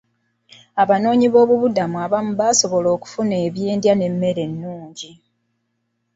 Abanoonyiboobubudamu 0.83 1.97
abamu 2.05 2.31
basobola 2.39 2.87
okufuna 2.95 3.35
ebyendya 3.47 3.93
n'emmere 3.95 4.41
ennungi. 4.47 5.11